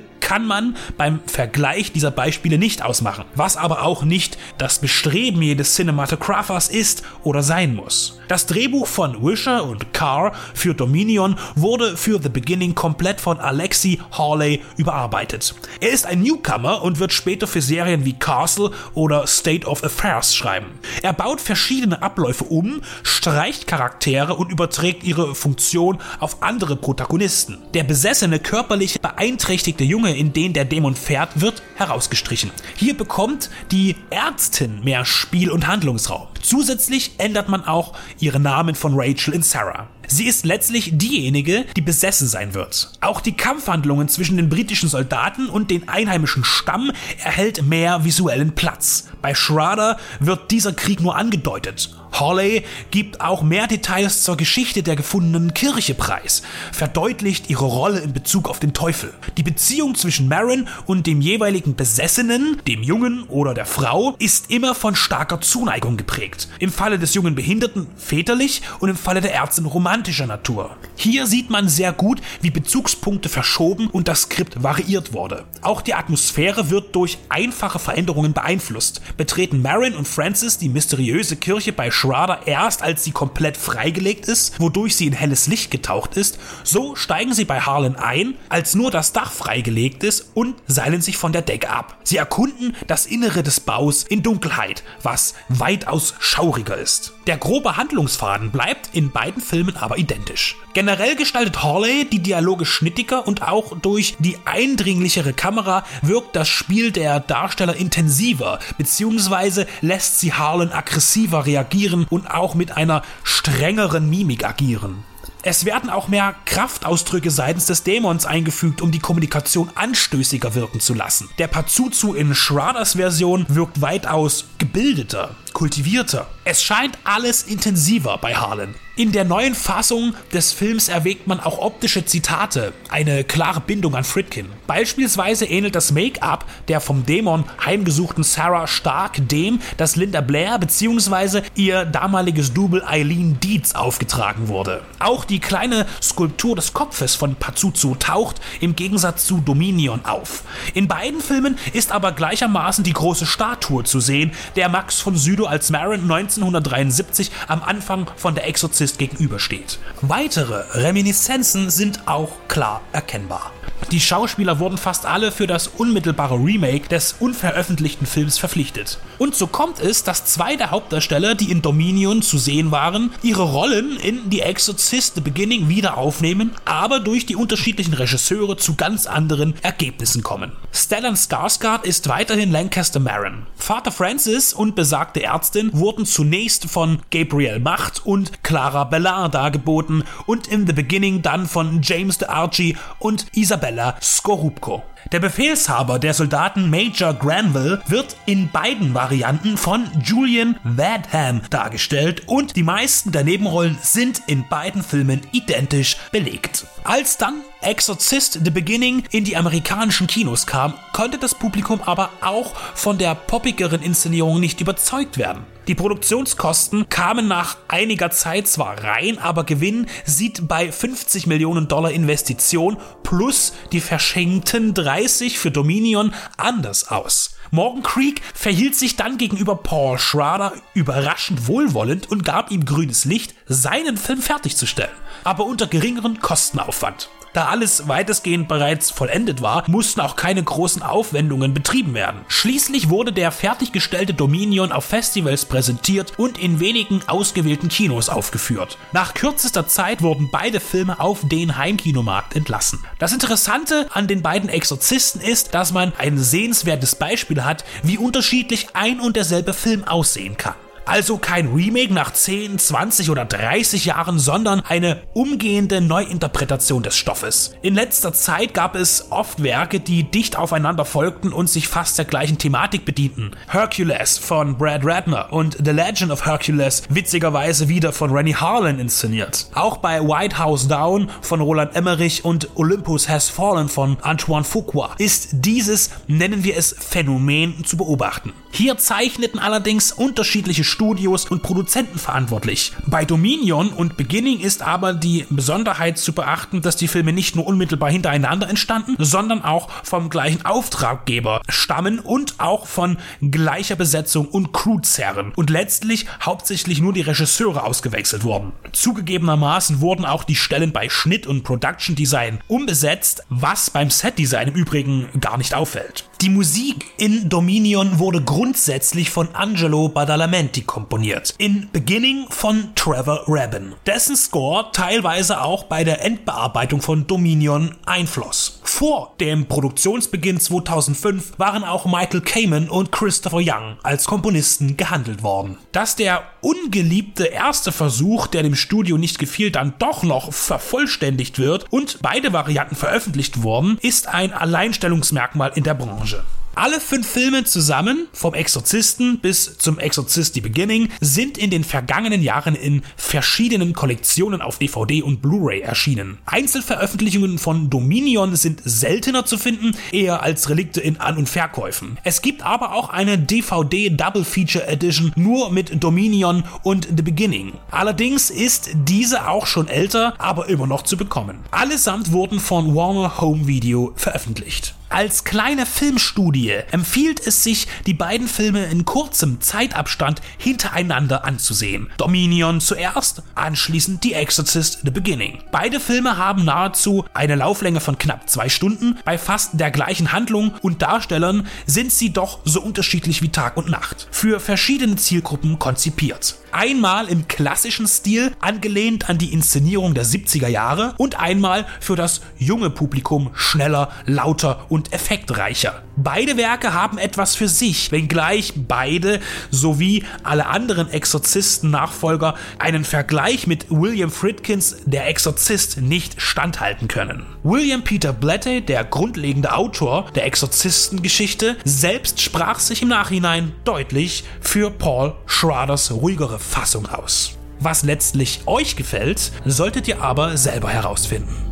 kann 0.23 0.47
man 0.47 0.77
beim 0.97 1.19
Vergleich 1.27 1.91
dieser 1.91 2.09
Beispiele 2.09 2.57
nicht 2.57 2.81
ausmachen, 2.81 3.25
was 3.35 3.57
aber 3.57 3.83
auch 3.83 4.03
nicht 4.03 4.37
das 4.57 4.79
Bestreben 4.79 5.41
jedes 5.41 5.75
Cinematographers 5.75 6.69
ist 6.69 7.03
oder 7.23 7.43
sein 7.43 7.75
muss. 7.75 8.19
Das 8.29 8.45
Drehbuch 8.45 8.87
von 8.87 9.21
Wisher 9.21 9.65
und 9.65 9.93
Carr 9.93 10.31
für 10.53 10.73
Dominion 10.73 11.35
wurde 11.55 11.97
für 11.97 12.21
The 12.21 12.29
Beginning 12.29 12.73
komplett 12.73 13.19
von 13.19 13.37
Alexi 13.37 13.99
Hawley 14.17 14.61
überarbeitet. 14.77 15.55
Er 15.81 15.89
ist 15.89 16.05
ein 16.05 16.21
Newcomer 16.21 16.81
und 16.81 16.99
wird 16.99 17.11
später 17.11 17.45
für 17.45 17.61
Serien 17.61 18.05
wie 18.05 18.13
Castle 18.13 18.71
oder 18.93 19.27
State 19.27 19.67
of 19.67 19.83
Affairs 19.83 20.33
schreiben. 20.33 20.67
Er 21.01 21.11
baut 21.11 21.41
verschiedene 21.41 22.01
Abläufe 22.01 22.45
um, 22.45 22.81
streicht 23.03 23.67
Charaktere 23.67 24.35
und 24.35 24.51
überträgt 24.51 25.03
ihre 25.03 25.35
Funktion 25.35 25.97
auf 26.19 26.41
andere 26.41 26.77
Protagonisten. 26.77 27.57
Der 27.73 27.83
besessene, 27.83 28.39
körperlich 28.39 29.01
beeinträchtigte 29.01 29.83
Junge 29.83 30.12
in 30.15 30.33
denen 30.33 30.53
der 30.53 30.65
Dämon 30.65 30.95
fährt, 30.95 31.41
wird 31.41 31.61
herausgestrichen. 31.75 32.51
Hier 32.75 32.95
bekommt 32.95 33.49
die 33.71 33.95
Ärztin 34.09 34.83
mehr 34.83 35.05
Spiel- 35.05 35.51
und 35.51 35.67
Handlungsraum. 35.67 36.27
Zusätzlich 36.41 37.11
ändert 37.17 37.49
man 37.49 37.63
auch 37.65 37.93
ihre 38.19 38.39
Namen 38.39 38.75
von 38.75 38.93
Rachel 38.95 39.33
in 39.33 39.43
Sarah. 39.43 39.87
Sie 40.07 40.25
ist 40.25 40.45
letztlich 40.45 40.91
diejenige, 40.93 41.65
die 41.75 41.81
besessen 41.81 42.27
sein 42.27 42.53
wird. 42.53 42.91
Auch 43.01 43.21
die 43.21 43.37
Kampfhandlungen 43.37 44.09
zwischen 44.09 44.37
den 44.37 44.49
britischen 44.49 44.89
Soldaten 44.89 45.47
und 45.47 45.71
den 45.71 45.87
einheimischen 45.87 46.43
Stamm 46.43 46.91
erhält 47.23 47.63
mehr 47.63 48.03
visuellen 48.03 48.53
Platz. 48.53 49.09
Bei 49.21 49.33
Schrader 49.33 49.97
wird 50.19 50.51
dieser 50.51 50.73
Krieg 50.73 50.99
nur 50.99 51.15
angedeutet. 51.15 51.95
Hawley 52.13 52.63
gibt 52.91 53.21
auch 53.21 53.41
mehr 53.41 53.67
Details 53.67 54.23
zur 54.23 54.37
Geschichte 54.37 54.83
der 54.83 54.95
gefundenen 54.95 55.53
Kirche 55.53 55.95
preis, 55.95 56.43
verdeutlicht 56.71 57.49
ihre 57.49 57.65
Rolle 57.65 57.99
in 57.99 58.13
Bezug 58.13 58.49
auf 58.49 58.59
den 58.59 58.73
Teufel. 58.73 59.13
Die 59.37 59.43
Beziehung 59.43 59.95
zwischen 59.95 60.27
Marin 60.27 60.67
und 60.85 61.07
dem 61.07 61.21
jeweiligen 61.21 61.75
Besessenen, 61.75 62.61
dem 62.67 62.83
Jungen 62.83 63.23
oder 63.23 63.53
der 63.53 63.65
Frau, 63.65 64.15
ist 64.19 64.51
immer 64.51 64.75
von 64.75 64.95
starker 64.95 65.41
Zuneigung 65.41 65.97
geprägt. 65.97 66.47
Im 66.59 66.71
Falle 66.71 66.99
des 66.99 67.13
jungen 67.15 67.35
Behinderten 67.35 67.87
väterlich 67.97 68.61
und 68.79 68.89
im 68.89 68.95
Falle 68.95 69.21
der 69.21 69.33
Ärztin 69.33 69.65
romantischer 69.65 70.27
Natur. 70.27 70.75
Hier 70.95 71.25
sieht 71.25 71.49
man 71.49 71.67
sehr 71.67 71.91
gut, 71.91 72.21
wie 72.41 72.51
Bezugspunkte 72.51 73.29
verschoben 73.29 73.87
und 73.87 74.07
das 74.07 74.21
Skript 74.23 74.61
variiert 74.61 75.13
wurde. 75.13 75.45
Auch 75.61 75.81
die 75.81 75.95
Atmosphäre 75.95 76.69
wird 76.69 76.95
durch 76.95 77.17
einfache 77.29 77.79
Veränderungen 77.79 78.33
beeinflusst. 78.33 79.01
Betreten 79.17 79.61
Marin 79.61 79.95
und 79.95 80.07
Francis 80.07 80.57
die 80.57 80.69
mysteriöse 80.69 81.35
Kirche 81.35 81.73
bei 81.73 81.89
Shrader 82.03 82.41
erst, 82.47 82.81
als 82.81 83.05
sie 83.05 83.11
komplett 83.11 83.55
freigelegt 83.55 84.27
ist, 84.27 84.59
wodurch 84.59 84.97
sie 84.97 85.07
in 85.07 85.13
helles 85.13 85.47
Licht 85.47 85.71
getaucht 85.71 86.17
ist, 86.17 86.37
so 86.65 86.97
steigen 86.97 87.33
sie 87.33 87.45
bei 87.45 87.61
Harlan 87.61 87.95
ein, 87.95 88.35
als 88.49 88.75
nur 88.75 88.91
das 88.91 89.13
Dach 89.13 89.31
freigelegt 89.31 90.03
ist 90.03 90.31
und 90.33 90.55
seilen 90.67 91.01
sich 91.01 91.15
von 91.15 91.31
der 91.31 91.43
Decke 91.43 91.69
ab. 91.69 91.97
Sie 92.03 92.17
erkunden 92.17 92.75
das 92.87 93.05
Innere 93.05 93.41
des 93.41 93.61
Baus 93.61 94.03
in 94.03 94.21
Dunkelheit, 94.21 94.83
was 95.01 95.33
weitaus 95.47 96.15
schauriger 96.19 96.75
ist. 96.75 97.13
Der 97.25 97.37
grobe 97.37 97.77
Handlungsfaden 97.77 98.51
bleibt 98.51 98.89
in 98.91 99.11
beiden 99.11 99.41
Filmen 99.41 99.77
aber 99.77 99.97
identisch. 99.97 100.57
Generell 100.73 101.15
gestaltet 101.15 101.63
Hawley 101.63 102.05
die 102.09 102.19
Dialoge 102.19 102.65
schnittiger 102.65 103.25
und 103.27 103.43
auch 103.43 103.77
durch 103.79 104.15
die 104.19 104.37
eindringlichere 104.43 105.31
Kamera 105.31 105.85
wirkt 106.01 106.35
das 106.35 106.49
Spiel 106.49 106.91
der 106.91 107.21
Darsteller 107.21 107.75
intensiver, 107.75 108.59
beziehungsweise 108.77 109.67
lässt 109.81 110.19
sie 110.19 110.33
Harlan 110.33 110.71
aggressiver 110.71 111.45
reagieren 111.45 111.92
und 112.09 112.29
auch 112.29 112.55
mit 112.55 112.75
einer 112.75 113.03
strengeren 113.23 114.09
Mimik 114.09 114.45
agieren. 114.45 115.03
Es 115.45 115.65
werden 115.65 115.89
auch 115.89 116.07
mehr 116.07 116.35
Kraftausdrücke 116.45 117.29
seitens 117.29 117.65
des 117.65 117.83
Dämons 117.83 118.25
eingefügt, 118.25 118.81
um 118.81 118.91
die 118.91 118.99
Kommunikation 118.99 119.69
anstößiger 119.75 120.55
wirken 120.55 120.79
zu 120.79 120.93
lassen. 120.93 121.29
Der 121.37 121.47
Pazuzu 121.47 122.13
in 122.13 122.33
Shraders 122.33 122.93
Version 122.93 123.45
wirkt 123.49 123.81
weitaus 123.81 124.45
gebildeter, 124.57 125.35
kultivierter. 125.51 126.27
Es 126.45 126.63
scheint 126.63 126.97
alles 127.03 127.43
intensiver 127.43 128.17
bei 128.19 128.35
Harlan. 128.35 128.73
In 128.95 129.11
der 129.11 129.23
neuen 129.23 129.55
Fassung 129.55 130.13
des 130.33 130.51
Films 130.51 130.87
erwägt 130.87 131.25
man 131.25 131.39
auch 131.39 131.57
optische 131.57 132.05
Zitate, 132.05 132.73
eine 132.89 133.23
klare 133.23 133.59
Bindung 133.59 133.95
an 133.95 134.03
Fritkin. 134.03 134.45
Beispielsweise 134.67 135.45
ähnelt 135.45 135.73
das 135.73 135.91
Make-up 135.91 136.45
der 136.67 136.79
vom 136.79 137.03
Dämon 137.03 137.45
heimgesuchten 137.65 138.23
Sarah 138.23 138.67
stark 138.67 139.27
dem, 139.29 139.61
das 139.77 139.95
Linda 139.95 140.21
Blair 140.21 140.59
bzw. 140.59 141.41
ihr 141.55 141.85
damaliges 141.85 142.53
Double 142.53 142.83
Eileen 142.85 143.39
Dietz 143.39 143.73
aufgetragen 143.73 144.47
wurde. 144.47 144.83
Auch 144.99 145.25
die 145.25 145.32
kleine 145.39 145.85
Skulptur 146.01 146.55
des 146.55 146.73
Kopfes 146.73 147.15
von 147.15 147.35
Pazuzu 147.35 147.95
taucht 147.95 148.41
im 148.59 148.75
Gegensatz 148.75 149.25
zu 149.25 149.37
Dominion 149.37 150.05
auf. 150.05 150.43
In 150.73 150.87
beiden 150.87 151.21
Filmen 151.21 151.57
ist 151.71 151.91
aber 151.91 152.11
gleichermaßen 152.11 152.83
die 152.83 152.93
große 152.93 153.25
Statue 153.25 153.83
zu 153.83 153.99
sehen, 153.99 154.31
der 154.55 154.69
Max 154.69 154.99
von 154.99 155.15
Sydow 155.15 155.45
als 155.45 155.69
Marin 155.69 156.01
1973 156.01 157.31
am 157.47 157.63
Anfang 157.63 158.09
von 158.17 158.35
der 158.35 158.43
Polizist 158.73 158.97
gegenübersteht. 158.97 159.77
Weitere 160.01 160.63
Reminiszenzen 160.73 161.69
sind 161.69 162.07
auch 162.07 162.31
klar 162.47 162.81
erkennbar. 162.91 163.51
Die 163.91 163.99
Schauspieler 163.99 164.59
wurden 164.59 164.77
fast 164.77 165.05
alle 165.05 165.31
für 165.31 165.45
das 165.45 165.67
unmittelbare 165.67 166.35
Remake 166.35 166.87
des 166.89 167.15
unveröffentlichten 167.19 168.07
Films 168.07 168.37
verpflichtet. 168.37 168.97
Und 169.19 169.35
so 169.35 169.45
kommt 169.45 169.79
es, 169.79 170.03
dass 170.03 170.25
zwei 170.25 170.55
der 170.55 170.71
Hauptdarsteller, 170.71 171.35
die 171.35 171.51
in 171.51 171.61
Dominion 171.61 172.21
zu 172.21 172.37
sehen 172.37 172.71
waren, 172.71 173.11
ihre 173.21 173.43
Rollen 173.43 173.97
in 173.97 174.21
The 174.31 174.41
Exorcist 174.41 175.15
The 175.15 175.21
Beginning 175.21 175.69
wieder 175.69 175.97
aufnehmen, 175.97 176.51
aber 176.65 176.99
durch 176.99 177.25
die 177.25 177.35
unterschiedlichen 177.35 177.93
Regisseure 177.93 178.57
zu 178.57 178.75
ganz 178.75 179.05
anderen 179.05 179.53
Ergebnissen 179.61 180.23
kommen. 180.23 180.53
Stellan 180.71 181.15
Skarsgård 181.15 181.83
ist 181.83 182.07
weiterhin 182.09 182.51
Lancaster 182.51 182.99
Marin. 182.99 183.43
Vater 183.55 183.91
Francis 183.91 184.53
und 184.53 184.75
besagte 184.75 185.21
Ärztin 185.23 185.69
wurden 185.73 186.05
zunächst 186.05 186.65
von 186.65 186.99
Gabriel 187.11 187.59
Macht 187.59 188.05
und 188.05 188.43
Clara 188.43 188.85
Bellar 188.85 189.29
dargeboten 189.29 190.03
und 190.25 190.47
in 190.47 190.65
The 190.65 190.73
Beginning 190.73 191.21
dann 191.21 191.45
von 191.45 191.81
James 191.81 192.17
de 192.17 192.27
Archie 192.29 192.75
und 192.99 193.27
Isabella 193.33 193.72
Michaela 193.73 193.95
Skorupko. 194.01 194.92
Der 195.11 195.19
Befehlshaber 195.19 195.99
der 195.99 196.13
Soldaten 196.13 196.69
Major 196.69 197.13
Granville 197.13 197.81
wird 197.87 198.15
in 198.25 198.49
beiden 198.49 198.93
Varianten 198.93 199.57
von 199.57 199.87
Julian 200.03 200.55
Vadham 200.63 201.41
dargestellt 201.49 202.23
und 202.27 202.55
die 202.55 202.63
meisten 202.63 203.11
der 203.11 203.23
Nebenrollen 203.23 203.77
sind 203.81 204.21
in 204.27 204.47
beiden 204.47 204.81
Filmen 204.81 205.21
identisch 205.31 205.97
belegt. 206.11 206.65
Als 206.83 207.17
dann 207.17 207.41
Exorcist 207.61 208.39
The 208.43 208.51
Beginning 208.51 209.03
in 209.11 209.23
die 209.23 209.37
amerikanischen 209.37 210.07
Kinos 210.07 210.47
kam, 210.47 210.73
konnte 210.93 211.17
das 211.17 211.35
Publikum 211.35 211.81
aber 211.81 212.09
auch 212.21 212.55
von 212.75 212.97
der 212.97 213.15
poppigeren 213.15 213.81
Inszenierung 213.81 214.39
nicht 214.39 214.61
überzeugt 214.61 215.17
werden. 215.17 215.45
Die 215.69 215.75
Produktionskosten 215.75 216.89
kamen 216.89 217.29
nach 217.29 217.55
einiger 217.69 218.11
Zeit 218.11 218.49
zwar 218.49 218.83
rein, 218.83 219.17
aber 219.17 219.45
Gewinn 219.45 219.87
sieht 220.03 220.45
bei 220.49 220.69
50 220.69 221.25
Millionen 221.25 221.69
Dollar 221.69 221.91
Investition 221.91 222.75
plus 223.03 223.53
die 223.71 223.79
verschenkten 223.79 224.73
30 224.93 225.39
für 225.39 225.49
Dominion 225.49 226.13
anders 226.37 226.89
aus. 226.89 227.35
Morgan 227.49 227.81
Creek 227.81 228.21
verhielt 228.35 228.75
sich 228.75 228.95
dann 228.95 229.17
gegenüber 229.17 229.55
Paul 229.55 229.97
Schrader 229.97 230.53
überraschend 230.75 231.47
wohlwollend 231.47 232.11
und 232.11 232.23
gab 232.23 232.51
ihm 232.51 232.63
grünes 232.63 233.03
Licht, 233.03 233.33
seinen 233.47 233.97
Film 233.97 234.21
fertigzustellen, 234.21 234.93
aber 235.23 235.45
unter 235.45 235.65
geringeren 235.65 236.19
Kostenaufwand. 236.19 237.09
Da 237.33 237.45
alles 237.45 237.87
weitestgehend 237.87 238.47
bereits 238.47 238.91
vollendet 238.91 239.41
war, 239.41 239.63
mussten 239.67 240.01
auch 240.01 240.15
keine 240.15 240.43
großen 240.43 240.83
Aufwendungen 240.83 241.53
betrieben 241.53 241.95
werden. 241.95 242.21
Schließlich 242.27 242.89
wurde 242.89 243.11
der 243.11 243.31
fertiggestellte 243.31 244.13
Dominion 244.13 244.71
auf 244.71 244.85
Festivals 244.85 245.45
präsentiert 245.45 246.13
und 246.17 246.37
in 246.37 246.59
wenigen 246.59 247.01
ausgewählten 247.07 247.69
Kinos 247.69 248.09
aufgeführt. 248.09 248.77
Nach 248.91 249.15
kürzester 249.15 249.67
Zeit 249.67 250.03
wurden 250.03 250.29
beide 250.31 250.59
Filme 250.59 250.99
auf 250.99 251.21
den 251.23 251.57
Heimkinomarkt 251.57 252.35
entlassen. 252.35 252.85
Das 252.99 253.13
Interessante 253.13 253.87
an 253.93 254.07
den 254.07 254.21
beiden 254.21 254.49
Exorzisten 254.49 255.19
ist, 255.19 255.55
dass 255.55 255.73
man 255.73 255.91
ein 255.97 256.19
sehenswertes 256.19 256.95
Beispiel 256.95 257.43
hat, 257.43 257.65
wie 257.81 257.97
unterschiedlich 257.97 258.67
ein 258.73 258.99
und 258.99 259.15
derselbe 259.15 259.53
Film 259.53 259.83
aussehen 259.85 260.37
kann. 260.37 260.55
Also 260.85 261.17
kein 261.17 261.47
Remake 261.53 261.93
nach 261.93 262.11
10, 262.11 262.59
20 262.59 263.09
oder 263.09 263.23
30 263.25 263.85
Jahren, 263.85 264.19
sondern 264.19 264.61
eine 264.61 265.01
umgehende 265.13 265.79
Neuinterpretation 265.79 266.83
des 266.83 266.97
Stoffes. 266.97 267.55
In 267.61 267.73
letzter 267.73 268.13
Zeit 268.13 268.53
gab 268.53 268.75
es 268.75 269.11
oft 269.11 269.41
Werke, 269.43 269.79
die 269.79 270.03
dicht 270.03 270.37
aufeinander 270.37 270.83
folgten 270.83 271.31
und 271.31 271.49
sich 271.49 271.67
fast 271.67 271.97
der 271.97 272.05
gleichen 272.05 272.37
Thematik 272.37 272.83
bedienten. 272.83 273.31
Hercules 273.47 274.17
von 274.17 274.57
Brad 274.57 274.81
Ratner 274.83 275.31
und 275.31 275.57
The 275.63 275.71
Legend 275.71 276.11
of 276.11 276.25
Hercules 276.25 276.83
witzigerweise 276.89 277.69
wieder 277.69 277.93
von 277.93 278.11
Rennie 278.11 278.35
Harlan 278.35 278.79
inszeniert. 278.79 279.47
Auch 279.53 279.77
bei 279.77 280.01
White 280.01 280.37
House 280.37 280.67
Down 280.67 281.09
von 281.21 281.39
Roland 281.39 281.75
Emmerich 281.75 282.25
und 282.25 282.49
Olympus 282.55 283.07
Has 283.07 283.29
Fallen 283.29 283.69
von 283.69 283.97
Antoine 284.01 284.43
Fuqua 284.43 284.95
ist 284.97 285.29
dieses, 285.31 285.91
nennen 286.07 286.43
wir 286.43 286.57
es, 286.57 286.75
Phänomen 286.77 287.63
zu 287.63 287.77
beobachten. 287.77 288.33
Hier 288.51 288.77
zeichneten 288.77 289.39
allerdings 289.39 289.91
unterschiedliche 289.91 290.63
Studios 290.73 291.25
und 291.29 291.43
Produzenten 291.43 291.99
verantwortlich. 291.99 292.73
Bei 292.87 293.05
Dominion 293.05 293.69
und 293.69 293.95
Beginning 293.95 294.39
ist 294.39 294.63
aber 294.63 294.95
die 294.95 295.27
Besonderheit 295.29 295.99
zu 295.99 296.13
beachten, 296.13 296.63
dass 296.63 296.75
die 296.75 296.87
Filme 296.87 297.13
nicht 297.13 297.35
nur 297.35 297.45
unmittelbar 297.45 297.91
hintereinander 297.91 298.49
entstanden, 298.49 298.95
sondern 298.97 299.43
auch 299.43 299.69
vom 299.83 300.09
gleichen 300.09 300.43
Auftraggeber 300.45 301.43
stammen 301.47 301.99
und 301.99 302.39
auch 302.39 302.65
von 302.65 302.97
gleicher 303.21 303.75
Besetzung 303.75 304.27
und 304.27 304.51
Crewzerren 304.51 305.31
und 305.35 305.51
letztlich 305.51 306.07
hauptsächlich 306.23 306.81
nur 306.81 306.91
die 306.91 307.01
Regisseure 307.01 307.65
ausgewechselt 307.65 308.23
wurden. 308.23 308.51
Zugegebenermaßen 308.71 309.79
wurden 309.79 310.05
auch 310.05 310.23
die 310.23 310.35
Stellen 310.35 310.71
bei 310.71 310.89
Schnitt 310.89 311.27
und 311.27 311.43
Production 311.43 311.95
Design 311.95 312.39
umbesetzt, 312.47 313.23
was 313.29 313.69
beim 313.69 313.91
Set 313.91 314.17
Design 314.17 314.47
im 314.47 314.55
Übrigen 314.55 315.07
gar 315.21 315.37
nicht 315.37 315.53
auffällt. 315.53 316.05
Die 316.23 316.29
Musik 316.29 316.85
in 316.95 317.27
Dominion 317.27 317.99
wurde 317.99 318.21
grundsätzlich 318.21 319.09
von 319.09 319.35
Angelo 319.35 319.89
Badalamenti 319.89 320.61
komponiert. 320.61 321.35
In 321.37 321.67
Beginning 321.73 322.27
von 322.29 322.73
Trevor 322.75 323.25
Rabin. 323.27 323.73
Dessen 323.85 324.15
Score 324.15 324.67
teilweise 324.71 325.41
auch 325.41 325.65
bei 325.65 325.83
der 325.83 326.01
Endbearbeitung 326.01 326.81
von 326.81 327.07
Dominion 327.07 327.75
einfloss. 327.85 328.52
Vor 328.75 329.13
dem 329.19 329.45
Produktionsbeginn 329.45 330.39
2005 330.39 331.37
waren 331.37 331.63
auch 331.63 331.85
Michael 331.85 332.21
Kamen 332.21 332.71
und 332.71 332.91
Christopher 332.91 333.37
Young 333.37 333.77
als 333.83 334.05
Komponisten 334.05 334.77
gehandelt 334.77 335.21
worden. 335.21 335.59
Dass 335.73 335.95
der 335.95 336.23
ungeliebte 336.41 337.25
erste 337.25 337.71
Versuch, 337.71 338.25
der 338.25 338.41
dem 338.41 338.55
Studio 338.55 338.97
nicht 338.97 339.19
gefiel, 339.19 339.51
dann 339.51 339.75
doch 339.77 340.01
noch 340.01 340.33
vervollständigt 340.33 341.37
wird 341.37 341.67
und 341.71 341.99
beide 342.01 342.33
Varianten 342.33 342.75
veröffentlicht 342.75 343.43
wurden, 343.43 343.77
ist 343.83 344.07
ein 344.07 344.33
Alleinstellungsmerkmal 344.33 345.51
in 345.53 345.63
der 345.63 345.75
Branche. 345.75 346.23
Alle 346.55 346.79
fünf 346.79 347.07
Filme 347.07 347.45
zusammen, 347.45 348.07
vom 348.13 348.35
Exorzisten 348.35 349.17
bis 349.19 349.57
zum 349.57 349.79
Exorzist 349.79 350.35
The 350.35 350.41
Beginning, 350.41 350.89
sind 351.01 351.39
in 351.39 351.49
den 351.49 351.63
vergangenen 351.63 352.21
Jahren 352.21 352.53
in 352.53 352.83
verschiedenen 352.95 353.73
Kollektionen 353.73 354.39
auf 354.39 354.59
DVD 354.59 355.01
und 355.01 355.19
Blu-ray 355.19 355.61
erschienen. 355.61 356.19
Einzelveröffentlichungen 356.27 357.39
von 357.39 357.71
Dominion 357.71 358.35
sind 358.35 358.61
seltener 358.63 359.25
zu 359.25 359.39
finden, 359.39 359.75
eher 359.91 360.21
als 360.21 360.47
Relikte 360.47 360.79
in 360.79 360.99
An- 360.99 361.17
und 361.17 361.27
Verkäufen. 361.27 361.97
Es 362.03 362.21
gibt 362.21 362.43
aber 362.43 362.73
auch 362.75 362.89
eine 362.89 363.17
DVD 363.17 363.89
Double 363.89 364.23
Feature 364.23 364.67
Edition 364.67 365.11
nur 365.15 365.51
mit 365.51 365.83
Dominion 365.83 366.43
und 366.61 366.87
The 366.95 367.01
Beginning. 367.01 367.53
Allerdings 367.71 368.29
ist 368.29 368.69
diese 368.75 369.27
auch 369.27 369.47
schon 369.47 369.67
älter, 369.67 370.13
aber 370.19 370.49
immer 370.49 370.67
noch 370.67 370.83
zu 370.83 370.97
bekommen. 370.97 371.39
Allesamt 371.49 372.11
wurden 372.11 372.39
von 372.39 372.75
Warner 372.75 373.19
Home 373.21 373.47
Video 373.47 373.91
veröffentlicht. 373.95 374.75
Als 374.93 375.23
kleine 375.23 375.65
Filmstudie 375.65 376.51
empfiehlt 376.69 377.25
es 377.25 377.43
sich, 377.43 377.67
die 377.87 377.95
beiden 377.95 378.27
Filme 378.27 378.65
in 378.65 378.85
kurzem 378.85 379.41
Zeitabstand 379.41 380.21
hintereinander 380.37 381.25
anzusehen. 381.25 381.89
Dominion 381.97 382.61
zuerst, 382.61 383.23
anschließend 383.33 384.03
The 384.03 384.13
Exorcist 384.13 384.81
The 384.83 384.91
Beginning. 384.91 385.39
Beide 385.51 385.79
Filme 385.79 386.17
haben 386.17 386.45
nahezu 386.45 387.05
eine 387.15 387.33
Lauflänge 387.33 387.79
von 387.79 387.97
knapp 387.97 388.29
zwei 388.29 388.49
Stunden. 388.49 388.99
Bei 389.03 389.17
fast 389.17 389.59
der 389.59 389.71
gleichen 389.71 390.11
Handlung 390.11 390.53
und 390.61 390.83
Darstellern 390.83 391.47
sind 391.65 391.91
sie 391.91 392.13
doch 392.13 392.41
so 392.45 392.61
unterschiedlich 392.61 393.23
wie 393.23 393.29
Tag 393.29 393.57
und 393.57 393.71
Nacht. 393.71 394.07
Für 394.11 394.39
verschiedene 394.39 394.97
Zielgruppen 394.97 395.57
konzipiert. 395.57 396.35
Einmal 396.53 397.07
im 397.07 397.27
klassischen 397.27 397.87
Stil, 397.87 398.31
angelehnt 398.39 399.09
an 399.09 399.17
die 399.17 399.33
Inszenierung 399.33 399.95
der 399.95 400.05
70er 400.05 400.47
Jahre 400.47 400.93
und 400.99 401.19
einmal 401.19 401.65
für 401.79 401.95
das 401.95 402.21
junge 402.37 402.69
Publikum 402.69 403.31
schneller, 403.33 403.89
lauter 404.05 404.67
und 404.69 404.93
effektreicher. 404.93 405.81
Beide 405.95 406.37
Werke 406.37 406.73
haben 406.73 406.97
etwas 406.97 407.35
für 407.35 407.47
sich, 407.47 407.91
wenngleich 407.91 408.53
beide 408.55 409.19
sowie 409.51 410.03
alle 410.23 410.47
anderen 410.47 410.89
Exorzisten-Nachfolger 410.89 412.33
einen 412.57 412.83
Vergleich 412.83 413.45
mit 413.45 413.67
William 413.69 414.09
Friedkins 414.09 414.77
Der 414.85 415.07
Exorzist 415.07 415.81
nicht 415.81 416.19
standhalten 416.19 416.87
können. 416.87 417.27
William 417.43 417.83
Peter 417.83 418.11
Blatty, 418.11 418.61
der 418.61 418.83
grundlegende 418.85 419.53
Autor 419.53 420.09
der 420.15 420.25
Exorzistengeschichte, 420.25 421.57
selbst 421.63 422.21
sprach 422.21 422.59
sich 422.59 422.81
im 422.81 422.87
Nachhinein 422.87 423.53
deutlich 423.63 424.23
für 424.41 424.71
Paul 424.71 425.13
Schraders 425.27 425.91
ruhigere 425.91 426.39
Fassung 426.39 426.87
aus. 426.87 427.37
Was 427.59 427.83
letztlich 427.83 428.41
euch 428.47 428.75
gefällt, 428.75 429.31
solltet 429.45 429.87
ihr 429.87 430.01
aber 430.01 430.37
selber 430.37 430.69
herausfinden. 430.69 431.42